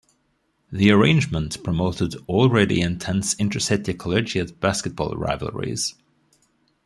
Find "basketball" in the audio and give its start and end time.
4.59-5.13